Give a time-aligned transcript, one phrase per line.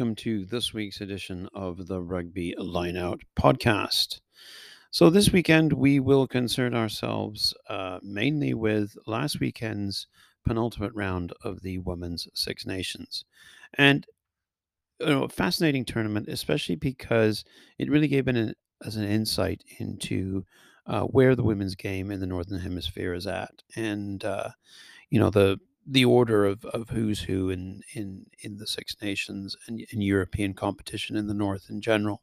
[0.00, 4.20] welcome to this week's edition of the Rugby Lineout podcast.
[4.90, 10.06] So, this weekend we will concern ourselves uh, mainly with last weekend's
[10.46, 13.26] penultimate round of the Women's Six Nations.
[13.74, 14.06] And
[15.00, 17.44] you know, a fascinating tournament, especially because
[17.78, 20.46] it really gave an, as an insight into
[20.86, 23.52] uh, where the women's game in the Northern Hemisphere is at.
[23.76, 24.48] And, uh,
[25.10, 29.56] you know, the the order of, of who's who in, in, in the Six Nations
[29.66, 32.22] and in European competition in the North in general.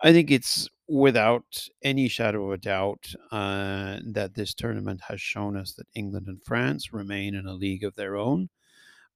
[0.00, 5.56] I think it's without any shadow of a doubt uh, that this tournament has shown
[5.56, 8.48] us that England and France remain in a league of their own.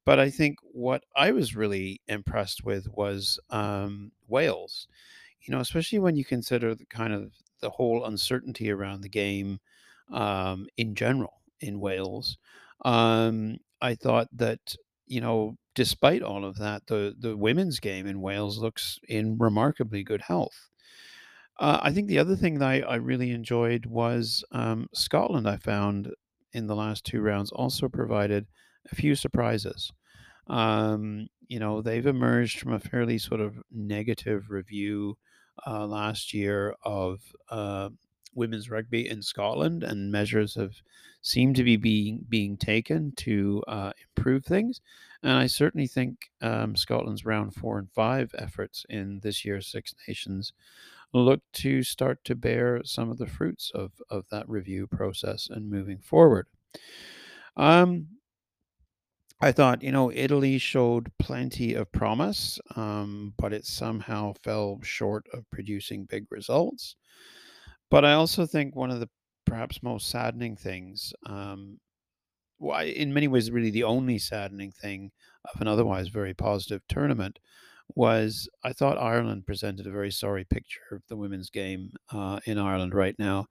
[0.05, 4.89] But I think what I was really impressed with was um, Wales.
[5.43, 9.61] You know, especially when you consider the kind of the whole uncertainty around the game
[10.13, 12.39] um, in general in Wales.
[12.85, 18.21] Um, I thought that you know, despite all of that, the the women's game in
[18.21, 20.69] Wales looks in remarkably good health.
[21.59, 25.49] Uh, I think the other thing that I, I really enjoyed was um, Scotland.
[25.49, 26.11] I found
[26.53, 28.47] in the last two rounds also provided
[28.91, 29.93] a few surprises.
[30.47, 35.19] Um, you know, they've emerged from a fairly sort of negative review
[35.67, 37.21] uh, last year of
[37.51, 37.91] uh,
[38.35, 40.75] women's rugby in Scotland, and measures have
[41.23, 44.81] seemed to be being being taken to uh, improve things.
[45.23, 49.95] And I certainly think um, Scotland's round four and five efforts in this year's Six
[50.09, 50.53] Nations
[51.13, 55.71] look to start to bear some of the fruits of of that review process and
[55.71, 56.47] moving forward.
[57.57, 58.09] Um,
[59.43, 65.27] I thought, you know, Italy showed plenty of promise, um, but it somehow fell short
[65.33, 66.97] of producing big results.
[67.91, 69.09] But I also think one of the
[69.45, 71.79] perhaps most saddening things, um,
[72.59, 75.11] well, in many ways, really the only saddening thing
[75.55, 77.39] of an otherwise very positive tournament
[77.97, 82.59] was I thought Ireland presented a very sorry picture of the women's game uh, in
[82.59, 83.47] Ireland right now.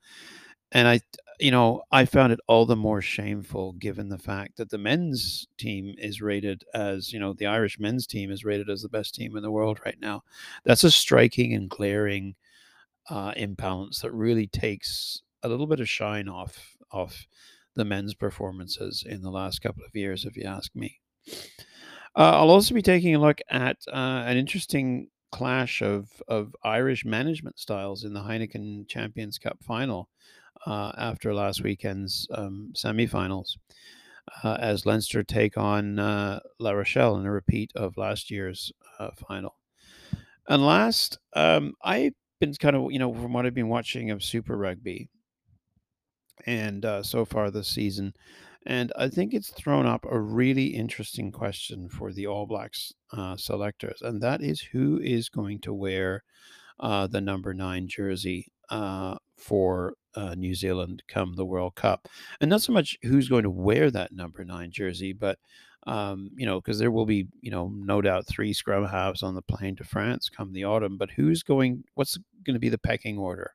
[0.71, 1.01] And I,
[1.39, 5.47] you know, I found it all the more shameful given the fact that the men's
[5.57, 9.15] team is rated as, you know, the Irish men's team is rated as the best
[9.15, 10.23] team in the world right now.
[10.65, 12.35] That's a striking and glaring
[13.09, 17.27] uh, imbalance that really takes a little bit of shine off off
[17.75, 20.99] the men's performances in the last couple of years, if you ask me.
[22.15, 27.05] Uh, I'll also be taking a look at uh, an interesting clash of of Irish
[27.05, 30.09] management styles in the Heineken Champions Cup final
[30.65, 33.57] uh, after last weekend's um, semifinals.
[34.43, 38.71] Uh, as Leinster take on uh, La Rochelle in a repeat of last year's
[39.27, 39.55] final.
[40.47, 44.23] And last, um, I been kind of you know from what I've been watching of
[44.23, 45.09] Super Rugby,
[46.45, 48.13] and uh, so far this season,
[48.65, 53.35] and I think it's thrown up a really interesting question for the All Blacks uh,
[53.37, 56.23] selectors, and that is who is going to wear
[56.79, 62.07] uh, the number nine jersey uh, for uh, New Zealand come the World Cup,
[62.41, 65.39] and not so much who's going to wear that number nine jersey, but
[65.87, 69.35] um, you know, because there will be, you know, no doubt three scrum halves on
[69.35, 70.97] the plane to France come the autumn.
[70.97, 71.83] But who's going?
[71.95, 73.53] What's going to be the pecking order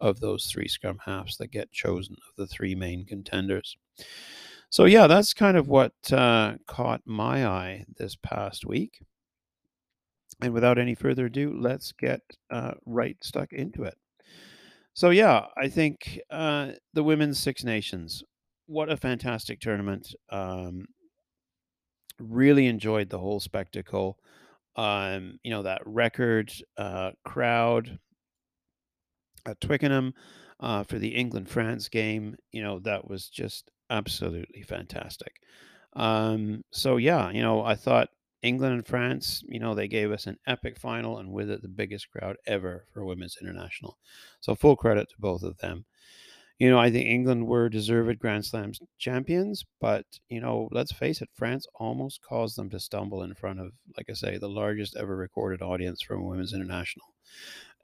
[0.00, 3.76] of those three scrum halves that get chosen of the three main contenders?
[4.70, 9.00] So yeah, that's kind of what uh, caught my eye this past week.
[10.42, 12.20] And without any further ado, let's get
[12.50, 13.96] uh, right stuck into it.
[14.92, 18.22] So yeah, I think uh, the women's Six Nations.
[18.66, 20.14] What a fantastic tournament!
[20.30, 20.86] Um,
[22.18, 24.18] really enjoyed the whole spectacle.
[24.76, 27.98] Um, you know, that record uh, crowd
[29.46, 30.14] at Twickenham
[30.60, 35.36] uh, for the England France game, you know, that was just absolutely fantastic.
[35.94, 38.10] Um, so, yeah, you know, I thought
[38.42, 41.68] England and France, you know, they gave us an epic final and with it the
[41.68, 43.98] biggest crowd ever for women's international.
[44.40, 45.86] So, full credit to both of them
[46.58, 51.20] you know, I think England were deserved Grand Slams champions, but you know, let's face
[51.20, 54.96] it, France almost caused them to stumble in front of, like I say, the largest
[54.96, 57.06] ever recorded audience from a women's international.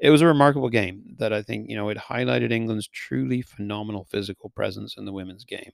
[0.00, 4.04] it was a remarkable game that I think, you know, it highlighted England's truly phenomenal
[4.10, 5.72] physical presence in the women's game.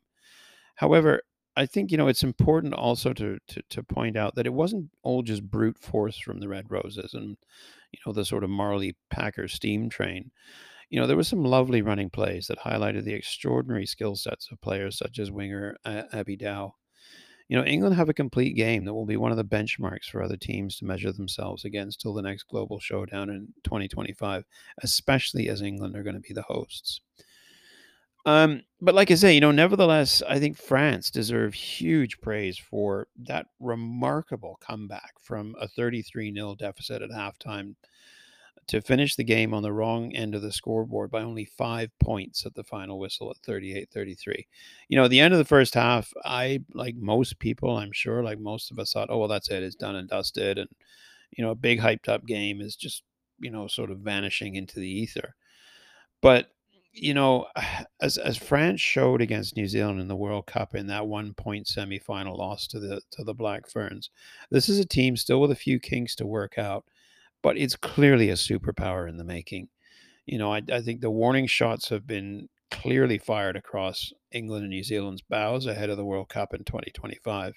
[0.74, 1.22] However,
[1.56, 4.90] I think, you know, it's important also to, to, to point out that it wasn't
[5.02, 7.36] all just brute force from the Red Roses and,
[7.92, 10.32] you know, the sort of Marlie Packer steam train.
[10.88, 14.60] You know, there was some lovely running plays that highlighted the extraordinary skill sets of
[14.60, 16.74] players such as winger uh, Abby Dow
[17.48, 20.22] you know, England have a complete game that will be one of the benchmarks for
[20.22, 24.44] other teams to measure themselves against till the next global showdown in 2025,
[24.82, 27.00] especially as England are going to be the hosts.
[28.24, 33.06] Um, but like I say, you know, nevertheless, I think France deserve huge praise for
[33.28, 37.76] that remarkable comeback from a 33 0 deficit at halftime
[38.68, 42.44] to finish the game on the wrong end of the scoreboard by only five points
[42.44, 44.46] at the final whistle at 38 33.
[44.88, 48.22] You know, at the end of the first half, I, like most people, I'm sure,
[48.22, 49.62] like most of us thought, oh, well, that's it.
[49.62, 50.58] It's done and dusted.
[50.58, 50.68] And,
[51.30, 53.02] you know, a big hyped up game is just,
[53.38, 55.36] you know, sort of vanishing into the ether.
[56.20, 56.50] But,
[56.92, 57.46] you know,
[58.00, 61.68] as, as France showed against New Zealand in the World Cup in that one point
[61.68, 64.10] semi final loss to the to the Black Ferns,
[64.50, 66.84] this is a team still with a few kinks to work out
[67.46, 69.68] but it's clearly a superpower in the making.
[70.26, 74.70] You know, I, I think the warning shots have been clearly fired across England and
[74.70, 77.54] New Zealand's bows ahead of the World Cup in 2025.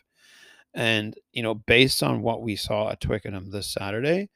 [0.75, 4.29] And, you know, based on what we saw at Twickenham this Saturday,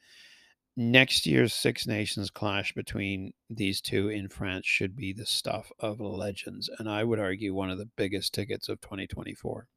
[0.75, 6.00] next year's Six Nations clash between these two in France should be the stuff of
[6.00, 6.67] legends.
[6.79, 9.67] And I would argue one of the biggest tickets of 2024.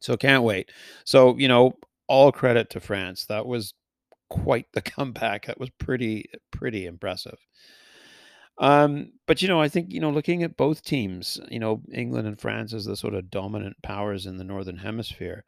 [0.00, 0.70] So can't wait.
[1.06, 1.78] So, you know,
[2.08, 3.24] all credit to France.
[3.24, 3.72] That was
[4.30, 5.46] quite the comeback.
[5.46, 7.38] That was pretty pretty impressive.
[8.58, 12.28] Um, but you know, I think you know, looking at both teams, you know, England
[12.28, 15.44] and France as the sort of dominant powers in the northern hemisphere.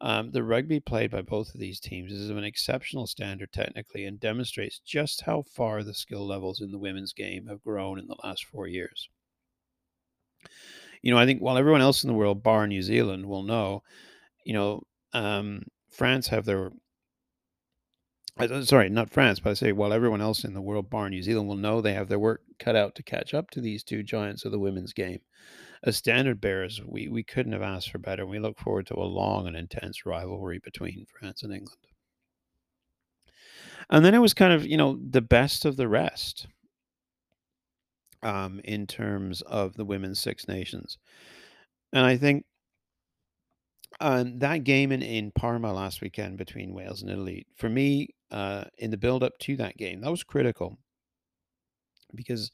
[0.00, 4.04] Um, the rugby played by both of these teams is of an exceptional standard technically
[4.04, 8.06] and demonstrates just how far the skill levels in the women's game have grown in
[8.06, 9.08] the last four years.
[11.02, 13.82] You know, I think while everyone else in the world, bar New Zealand, will know,
[14.44, 14.82] you know,
[15.12, 16.70] um, France have their
[18.62, 21.48] sorry, not France, but I say while everyone else in the world, bar New Zealand,
[21.48, 24.44] will know they have their work cut out to catch up to these two giants
[24.44, 25.20] of the women's game.
[25.82, 28.26] As standard bearers, we, we couldn't have asked for better.
[28.26, 31.78] We look forward to a long and intense rivalry between France and England.
[33.90, 36.46] And then it was kind of, you know, the best of the rest
[38.22, 40.98] um, in terms of the women's Six Nations.
[41.92, 42.44] And I think
[44.00, 48.64] um, that game in, in Parma last weekend between Wales and Italy, for me, uh,
[48.78, 50.78] in the build up to that game, that was critical
[52.14, 52.50] because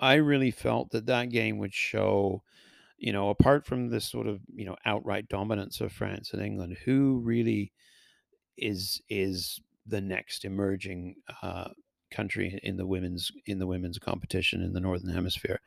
[0.00, 2.42] I really felt that that game would show,
[2.98, 6.78] you know, apart from this sort of you know outright dominance of France and England,
[6.84, 7.72] who really
[8.56, 11.68] is is the next emerging uh,
[12.10, 15.60] country in the women's in the women's competition in the northern hemisphere,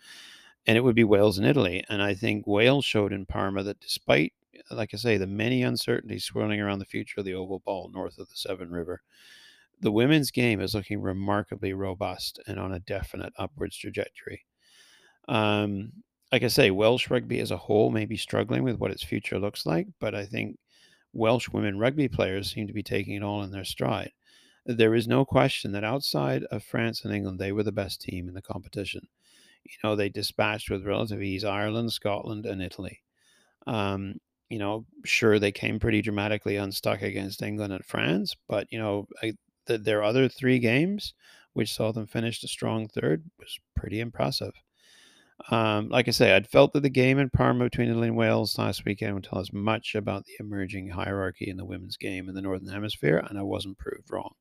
[0.65, 1.83] and it would be Wales and Italy.
[1.89, 4.33] And I think Wales showed in Parma that despite
[4.71, 8.17] like I say, the many uncertainties swirling around the future of the oval ball north
[8.17, 9.01] of the Severn River.
[9.81, 14.45] The women's game is looking remarkably robust and on a definite upwards trajectory.
[15.27, 15.91] Um,
[16.31, 19.39] like I say, Welsh rugby as a whole may be struggling with what its future
[19.39, 20.57] looks like, but I think
[21.13, 24.11] Welsh women rugby players seem to be taking it all in their stride.
[24.65, 28.27] There is no question that outside of France and England, they were the best team
[28.27, 29.07] in the competition.
[29.63, 33.01] You know, they dispatched with relative ease Ireland, Scotland, and Italy.
[33.67, 34.15] Um,
[34.49, 39.07] you know, sure they came pretty dramatically unstuck against England and France, but you know,
[39.23, 39.33] I,
[39.65, 41.13] the, their other three games,
[41.53, 44.53] which saw them finish a strong third, was pretty impressive.
[45.51, 48.57] Um, like I say, I'd felt that the game in Parma between Italy and Wales
[48.57, 52.35] last weekend would tell us much about the emerging hierarchy in the women's game in
[52.35, 54.33] the Northern Hemisphere, and I wasn't proved wrong.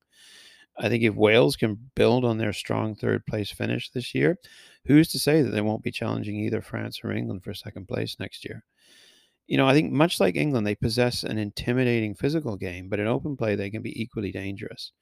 [0.77, 4.39] I think if Wales can build on their strong third place finish this year,
[4.87, 8.17] who's to say that they won't be challenging either France or England for second place
[8.19, 8.65] next year?
[9.47, 13.07] You know, I think much like England, they possess an intimidating physical game, but in
[13.07, 14.93] open play, they can be equally dangerous.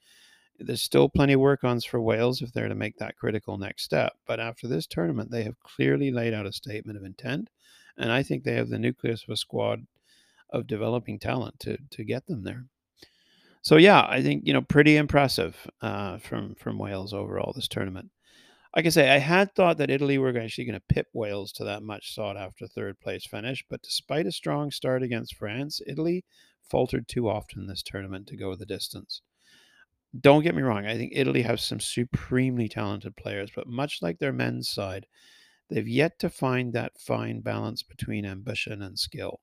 [0.58, 3.84] There's still plenty of work ons for Wales if they're to make that critical next
[3.84, 4.14] step.
[4.26, 7.50] But after this tournament, they have clearly laid out a statement of intent.
[7.96, 9.86] And I think they have the nucleus of a squad
[10.50, 12.66] of developing talent to, to get them there.
[13.62, 18.10] So yeah, I think you know pretty impressive uh, from from Wales overall this tournament.
[18.74, 21.64] Like I say, I had thought that Italy were actually going to pip Wales to
[21.64, 26.24] that much sought after third place finish, but despite a strong start against France, Italy
[26.70, 29.20] faltered too often this tournament to go the distance.
[30.18, 34.18] Don't get me wrong, I think Italy has some supremely talented players, but much like
[34.18, 35.06] their men's side,
[35.68, 39.40] they've yet to find that fine balance between ambition and skill.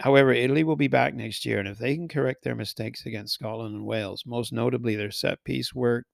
[0.00, 3.34] However, Italy will be back next year, and if they can correct their mistakes against
[3.34, 6.06] Scotland and Wales, most notably their set piece work,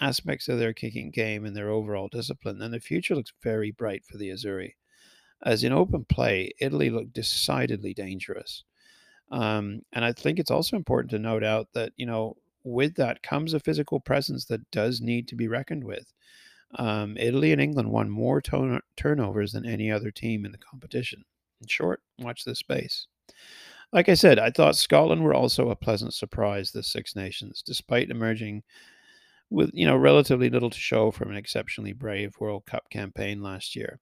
[0.00, 4.04] aspects of their kicking game, and their overall discipline, then the future looks very bright
[4.04, 4.74] for the Azzurri.
[5.44, 8.64] As in open play, Italy looked decidedly dangerous.
[9.30, 13.22] Um, and I think it's also important to note out that, you know, with that
[13.22, 16.12] comes a physical presence that does need to be reckoned with.
[16.76, 21.24] Um, Italy and England won more turnovers than any other team in the competition.
[21.60, 23.06] In short, watch this space.
[23.92, 28.10] Like I said, I thought Scotland were also a pleasant surprise this Six Nations, despite
[28.10, 28.62] emerging
[29.52, 33.76] with you know relatively little to show from an exceptionally brave World Cup campaign last
[33.76, 34.00] year.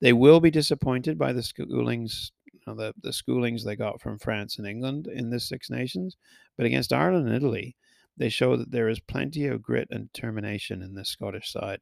[0.00, 4.18] They will be disappointed by the schoolings, you know, the, the schoolings they got from
[4.18, 6.16] France and England in this Six Nations,
[6.56, 7.74] but against Ireland and Italy,
[8.16, 11.80] they show that there is plenty of grit and determination in the Scottish side.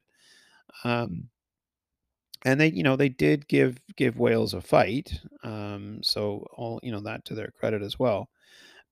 [0.83, 1.29] Um,
[2.43, 5.19] and they, you know, they did give give Wales a fight.
[5.43, 8.29] Um, so all you know that to their credit as well.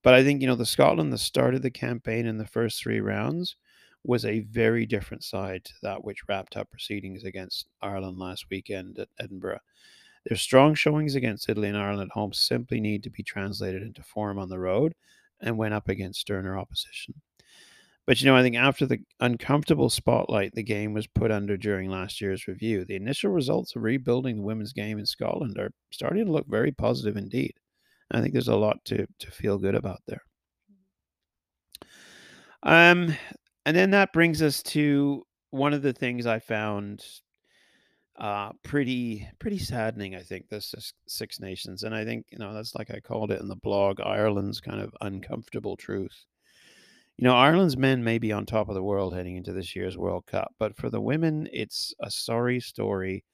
[0.02, 3.00] But I think you know the Scotland that started the campaign in the first three
[3.00, 3.56] rounds
[4.06, 8.98] was a very different side to that which wrapped up proceedings against Ireland last weekend
[8.98, 9.60] at Edinburgh.
[10.26, 14.02] Their strong showings against Italy and Ireland at home simply need to be translated into
[14.02, 14.94] form on the road
[15.40, 17.14] and went up against sterner opposition.
[18.06, 21.90] But you know, I think after the uncomfortable spotlight the game was put under during
[21.90, 26.26] last year's review, the initial results of rebuilding the women's game in Scotland are starting
[26.26, 27.54] to look very positive indeed.
[28.12, 30.22] I think there's a lot to to feel good about there.
[32.62, 33.16] Um,
[33.66, 37.04] and then that brings us to one of the things I found
[38.18, 42.54] uh pretty pretty saddening i think this is six nations and i think you know
[42.54, 46.24] that's like i called it in the blog ireland's kind of uncomfortable truth
[47.18, 49.96] you know, Ireland's men may be on top of the world heading into this year's
[49.96, 53.24] World Cup, but for the women, it's a sorry story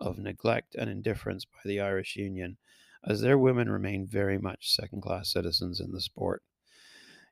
[0.00, 2.56] of neglect and indifference by the Irish Union,
[3.06, 6.42] as their women remain very much second class citizens in the sport.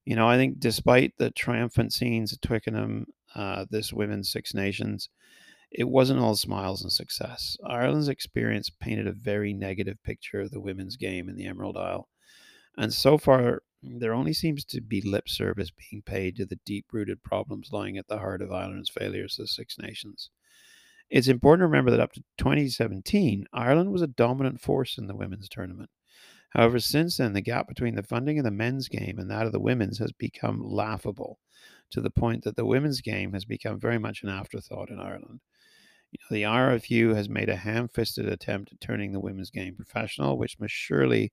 [0.09, 5.11] You know, I think despite the triumphant scenes at Twickenham, uh, this Women's Six Nations,
[5.71, 7.59] it wasn't all smiles and success.
[7.63, 12.09] Ireland's experience painted a very negative picture of the women's game in the Emerald Isle.
[12.79, 16.87] And so far, there only seems to be lip service being paid to the deep
[16.91, 20.31] rooted problems lying at the heart of Ireland's failures as Six Nations.
[21.11, 25.15] It's important to remember that up to 2017, Ireland was a dominant force in the
[25.15, 25.91] women's tournament.
[26.51, 29.53] However, since then, the gap between the funding of the men's game and that of
[29.53, 31.39] the women's has become laughable
[31.91, 35.41] to the point that the women's game has become very much an afterthought in Ireland.
[36.11, 39.77] You know, the IRFU has made a ham fisted attempt at turning the women's game
[39.77, 41.33] professional, which must surely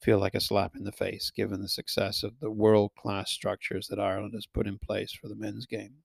[0.00, 3.86] feel like a slap in the face given the success of the world class structures
[3.88, 6.02] that Ireland has put in place for the men's game.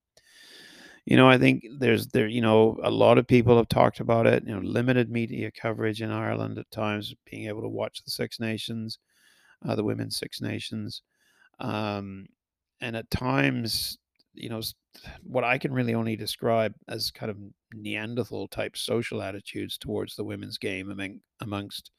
[1.07, 4.27] You know, I think there's there, you know, a lot of people have talked about
[4.27, 8.11] it, you know, limited media coverage in Ireland at times, being able to watch the
[8.11, 8.99] Six Nations,
[9.65, 11.03] uh, the Women's Six Nations.
[11.61, 12.25] Um,
[12.81, 13.97] and at times,
[14.33, 14.59] you know,
[15.23, 17.37] what I can really only describe as kind of
[17.73, 21.89] Neanderthal type social attitudes towards the women's game among, amongst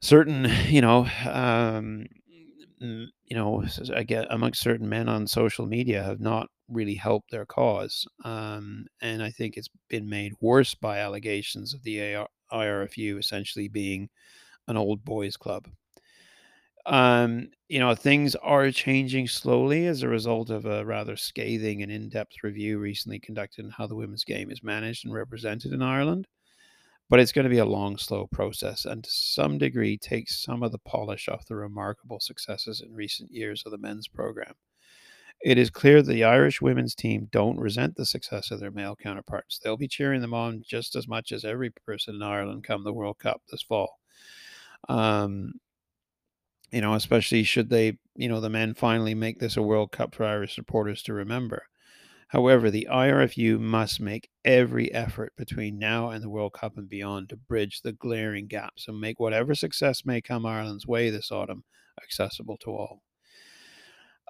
[0.00, 2.06] certain, you know, um,
[2.80, 7.46] you know, I get amongst certain men on social media have not really help their
[7.46, 13.68] cause, um, and I think it's been made worse by allegations of the IRFU essentially
[13.68, 14.08] being
[14.68, 15.68] an old boys club.
[16.86, 21.92] Um, you know, things are changing slowly as a result of a rather scathing and
[21.92, 26.26] in-depth review recently conducted on how the women's game is managed and represented in Ireland
[27.10, 30.62] but it's going to be a long, slow process and to some degree takes some
[30.62, 34.54] of the polish off the remarkable successes in recent years of the men's program.
[35.42, 39.58] It is clear the Irish women's team don't resent the success of their male counterparts.
[39.58, 42.92] They'll be cheering them on just as much as every person in Ireland come the
[42.92, 43.98] World Cup this fall.
[44.88, 45.54] Um,
[46.72, 50.12] you know, especially should they you know, the men finally make this a World Cup
[50.12, 51.62] for Irish supporters to remember.
[52.28, 57.28] However, the IRFU must make every effort between now and the World Cup and beyond
[57.28, 61.62] to bridge the glaring gaps and make whatever success may come Ireland's way this autumn
[62.02, 63.02] accessible to all.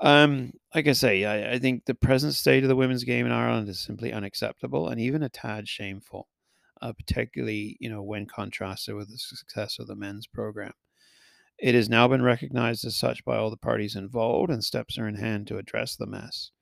[0.00, 3.33] Um, like I say, I, I think the present state of the women's game in
[3.33, 6.28] Ireland is simply unacceptable and even a tad shameful,
[6.81, 10.73] uh, particularly you know when contrasted with the success of the men's program.
[11.59, 15.09] It has now been recognized as such by all the parties involved, and steps are
[15.09, 16.52] in hand to address the mess.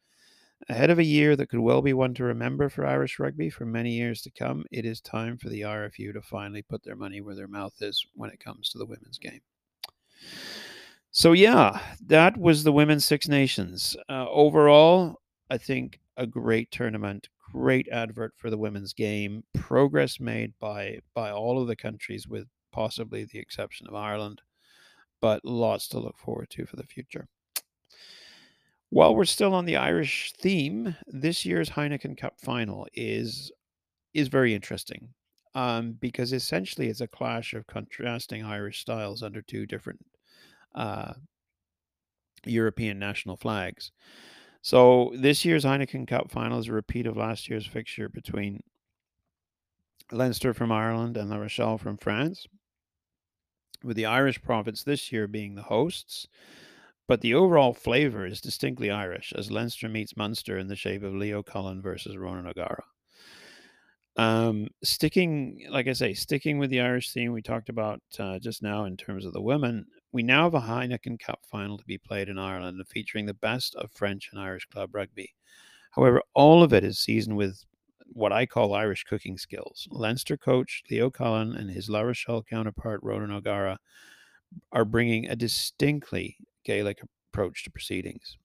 [0.71, 3.67] Ahead of a year that could well be one to remember for Irish rugby for
[3.67, 7.21] many years to come, it is time for the RFU to finally put their money
[7.21, 9.43] where their mouth is when it comes to the women's game.
[11.19, 13.97] So, yeah, that was the Women's Six Nations.
[14.07, 20.53] Uh, overall, I think a great tournament, great advert for the women's game, progress made
[20.61, 24.43] by, by all of the countries, with possibly the exception of Ireland,
[25.23, 27.27] but lots to look forward to for the future.
[28.91, 33.51] While we're still on the Irish theme, this year's Heineken Cup final is
[34.13, 35.15] is very interesting
[35.55, 40.05] um, because essentially it's a clash of contrasting Irish styles under two different
[40.77, 41.15] uh,
[42.45, 43.93] European national flags.
[44.63, 48.63] So this year's Heineken Cup final is a repeat of last year's fixture between
[50.13, 52.47] Leinster from Ireland and La Rochelle from France,
[53.83, 56.29] with the Irish province this year being the hosts
[57.09, 61.15] but the overall flavor is distinctly Irish, as Leinster meets Munster in the shape of
[61.15, 62.83] Leo Cullen versus Ronan O'Gara.
[64.17, 68.63] Um, sticking, like I say, sticking with the Irish theme we talked about uh, just
[68.63, 71.99] now in terms of the women, we now have a Heineken Cup final to be
[71.99, 75.35] played in Ireland, featuring the best of French and Irish club rugby.
[75.91, 77.63] However, all of it is seasoned with
[78.15, 79.87] what I call Irish cooking skills.
[79.91, 83.79] Leinster coach Leo Cullen and his La Rochelle counterpart Ronan O'Gara
[84.73, 88.39] are bringing a distinctly Gaelic approach to proceedings.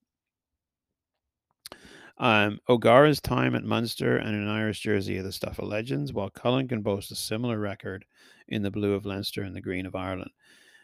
[2.18, 6.28] Um, O'Gara's time at Munster and an Irish jersey are the stuff of legends, while
[6.28, 8.04] Cullen can boast a similar record
[8.48, 10.32] in the blue of Leinster and the green of Ireland.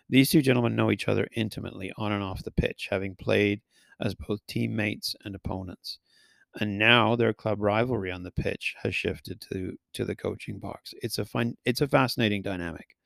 [0.08, 3.60] These two gentlemen know each other intimately on and off the pitch, having played
[4.00, 5.98] as both teammates and opponents.
[6.60, 10.94] And now their club rivalry on the pitch has shifted to to the coaching box.
[11.02, 12.96] It's a fun, it's a fascinating dynamic.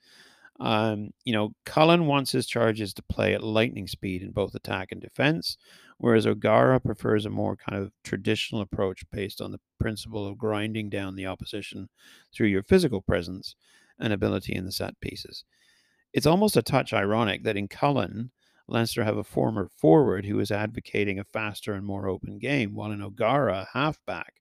[0.60, 4.92] Um, you know, Cullen wants his charges to play at lightning speed in both attack
[4.92, 5.56] and defense,
[5.98, 10.88] whereas O'Gara prefers a more kind of traditional approach based on the principle of grinding
[10.88, 11.88] down the opposition
[12.32, 13.56] through your physical presence
[13.98, 15.44] and ability in the set pieces.
[16.12, 18.30] It's almost a touch ironic that in Cullen,
[18.68, 22.90] Leinster have a former forward who is advocating a faster and more open game, while
[22.90, 24.34] in O'Gara, a halfback,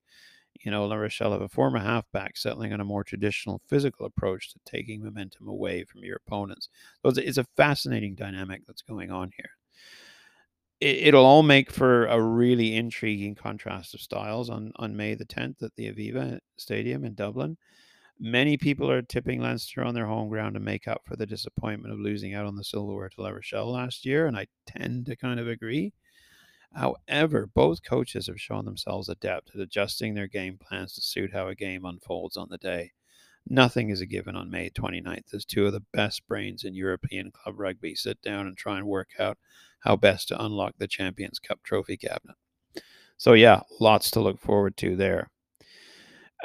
[0.60, 4.52] you know, La Rochelle have a former halfback settling on a more traditional physical approach
[4.52, 6.70] to taking momentum away from your opponents.
[7.02, 9.50] So it's, a fascinating dynamic that's going on here.
[10.80, 15.26] It, will all make for a really intriguing contrast of styles on, on May the
[15.26, 17.58] 10th at the Aviva Stadium in Dublin.
[18.24, 21.92] Many people are tipping Leinster on their home ground to make up for the disappointment
[21.92, 25.16] of losing out on the silverware to La Rochelle last year, and I tend to
[25.16, 25.94] kind of agree.
[26.72, 31.48] However, both coaches have shown themselves adept at adjusting their game plans to suit how
[31.48, 32.92] a game unfolds on the day.
[33.50, 37.32] Nothing is a given on May 29th as two of the best brains in European
[37.32, 39.40] club rugby sit down and try and work out
[39.80, 42.36] how best to unlock the Champions Cup trophy cabinet.
[43.18, 45.32] So, yeah, lots to look forward to there.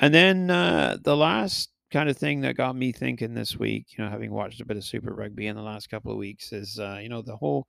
[0.00, 4.04] And then uh, the last kind of thing that got me thinking this week, you
[4.04, 6.78] know, having watched a bit of Super Rugby in the last couple of weeks, is,
[6.78, 7.66] uh, you know, the whole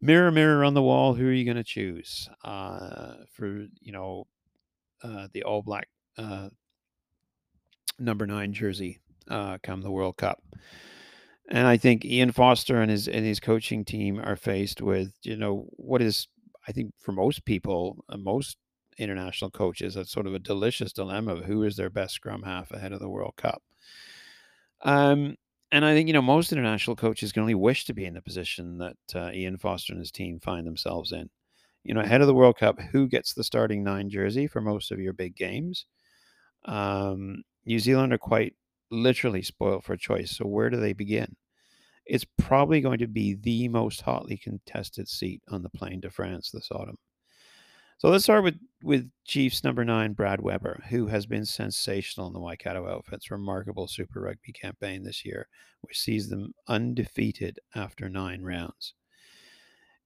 [0.00, 2.28] mirror mirror on the wall who are you going to choose?
[2.44, 4.26] uh, for you know
[5.02, 5.88] uh, the all black
[6.18, 6.48] uh,
[7.98, 10.42] number nine jersey uh, come the world cup.
[11.48, 15.36] And i think ian foster and his and his coaching team are faced with you
[15.36, 16.26] know what is
[16.66, 18.56] i think for most people most
[18.98, 22.70] international coaches that's sort of a delicious dilemma of who is their best scrum half
[22.70, 23.62] ahead of the world cup
[24.82, 25.36] um
[25.74, 28.22] and I think you know most international coaches can only wish to be in the
[28.22, 31.28] position that uh, Ian Foster and his team find themselves in.
[31.82, 34.92] You know, ahead of the World Cup, who gets the starting nine jersey for most
[34.92, 35.86] of your big games?
[36.64, 38.54] Um, New Zealand are quite
[38.92, 40.36] literally spoiled for choice.
[40.36, 41.34] So where do they begin?
[42.06, 46.50] It's probably going to be the most hotly contested seat on the plane to France
[46.52, 46.98] this autumn.
[47.98, 52.32] So let's start with, with Chiefs number nine, Brad Weber, who has been sensational in
[52.32, 55.48] the Waikato Outfits' remarkable Super Rugby campaign this year,
[55.80, 58.94] which sees them undefeated after nine rounds.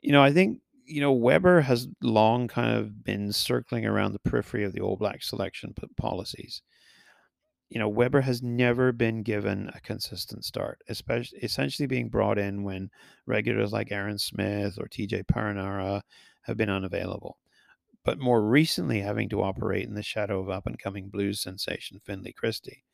[0.01, 4.19] You know, I think, you know, Weber has long kind of been circling around the
[4.21, 6.63] periphery of the All Black selection policies.
[7.71, 12.63] you know, Weber has never been given a consistent start, especially essentially being brought in
[12.63, 12.91] when
[13.27, 16.03] regulars like Aaron Smith or TJ Perenara
[16.43, 17.39] have been unavailable.
[18.05, 22.01] But more recently, having to operate in the shadow of up and coming blues sensation
[22.05, 22.85] Finlay Christie.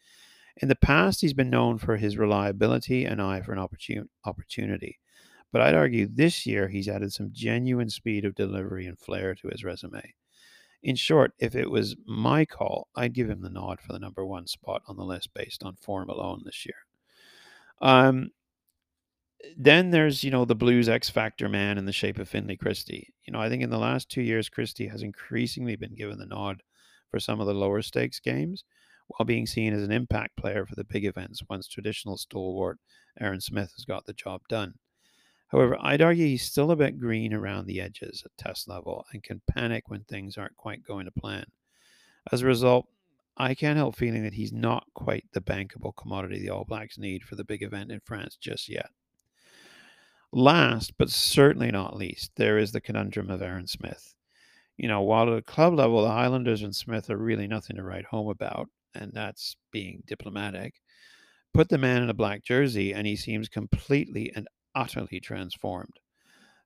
[0.57, 4.99] In the past, he's been known for his reliability and eye for an opportun- opportunity.
[5.53, 9.49] But I'd argue this year he's added some genuine speed of delivery and flair to
[9.49, 10.15] his resume.
[10.83, 14.27] In short, if it was my call, I'd give him the nod for the number
[14.27, 16.77] one spot on the list based on form alone this year.
[17.81, 18.31] Um,
[19.57, 23.13] then there's you know the Blues X Factor man in the shape of Finlay Christie.
[23.25, 26.27] You know I think in the last two years Christie has increasingly been given the
[26.27, 26.63] nod
[27.11, 28.65] for some of the lower stakes games,
[29.09, 32.79] while being seen as an impact player for the big events once traditional stalwart
[33.21, 34.75] Aaron Smith has got the job done.
[35.49, 39.23] However, I'd argue he's still a bit green around the edges at test level and
[39.23, 41.45] can panic when things aren't quite going to plan.
[42.33, 42.89] As a result,
[43.37, 47.23] I can't help feeling that he's not quite the bankable commodity the All Blacks need
[47.23, 48.91] for the big event in France just yet.
[50.37, 54.17] Last, but certainly not least, there is the conundrum of Aaron Smith.
[54.77, 57.85] You know, while at a club level, the Highlanders and Smith are really nothing to
[57.85, 60.75] write home about, and that's being diplomatic.
[61.53, 66.01] Put the man in a black jersey, and he seems completely and utterly transformed.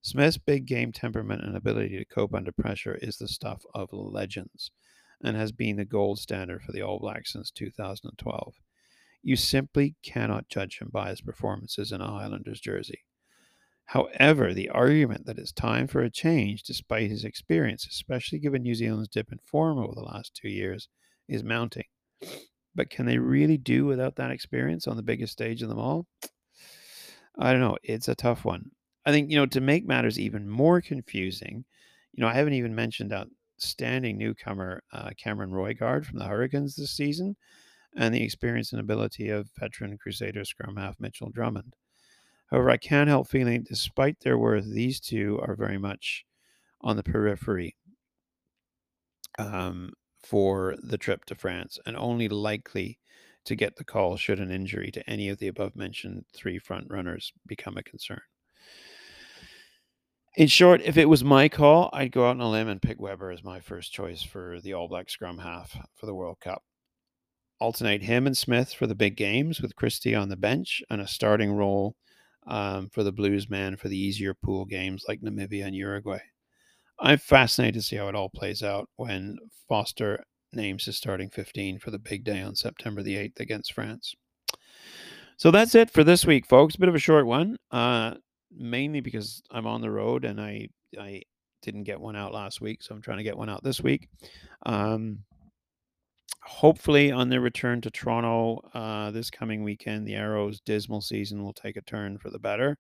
[0.00, 4.70] Smith's big game temperament and ability to cope under pressure is the stuff of legends
[5.22, 8.54] and has been the gold standard for the All Blacks since 2012.
[9.22, 13.02] You simply cannot judge him by his performances in a Highlanders jersey.
[13.88, 18.74] However, the argument that it's time for a change despite his experience, especially given New
[18.74, 20.88] Zealand's dip in form over the last two years,
[21.26, 21.86] is mounting.
[22.74, 26.06] But can they really do without that experience on the biggest stage of them all?
[27.38, 27.78] I don't know.
[27.82, 28.72] It's a tough one.
[29.06, 31.64] I think, you know, to make matters even more confusing,
[32.12, 36.90] you know, I haven't even mentioned outstanding newcomer uh, Cameron Roigard from the Hurricanes this
[36.90, 37.36] season
[37.96, 41.74] and the experience and ability of veteran Crusader scrum half Mitchell Drummond.
[42.50, 46.24] However, I can't help feeling, despite their worth, these two are very much
[46.80, 47.76] on the periphery
[49.38, 52.98] um, for the trip to France and only likely
[53.44, 56.86] to get the call should an injury to any of the above mentioned three front
[56.90, 58.20] runners become a concern.
[60.36, 63.00] In short, if it was my call, I'd go out on a limb and pick
[63.00, 66.62] Weber as my first choice for the All Black scrum half for the World Cup.
[67.58, 71.08] Alternate him and Smith for the big games with Christie on the bench and a
[71.08, 71.96] starting role
[72.46, 76.20] um, for the Blues man for the easier pool games like Namibia and Uruguay.
[77.00, 79.36] I'm fascinated to see how it all plays out when
[79.68, 84.14] Foster names his starting 15 for the big day on September the 8th against France.
[85.36, 86.74] So that's it for this week, folks.
[86.74, 88.14] A bit of a short one, uh,
[88.50, 91.22] mainly because I'm on the road and I I
[91.62, 94.08] didn't get one out last week, so I'm trying to get one out this week.
[94.66, 95.20] Um,
[96.48, 101.52] hopefully, on their return to Toronto uh, this coming weekend, the Arrows' dismal season will
[101.52, 102.78] take a turn for the better,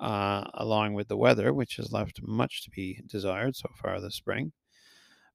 [0.00, 4.14] uh, along with the weather, which has left much to be desired so far this
[4.14, 4.52] spring.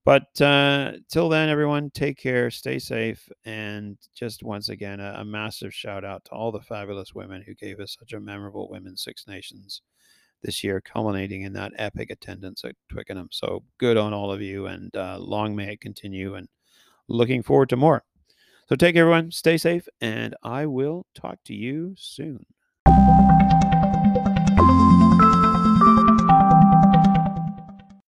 [0.05, 5.25] But uh, till then, everyone, take care, stay safe, and just once again, a, a,
[5.25, 9.03] massive shout out to all the fabulous women who gave us such a memorable Women's
[9.03, 9.81] Six Nations
[10.43, 13.27] this year, culminating in that epic attendance at Twickenham.
[13.31, 16.47] So good on all of you, and uh, long may it continue, and
[17.07, 18.03] looking forward to more.
[18.69, 22.45] So take care, everyone, stay safe, and I will talk to you soon.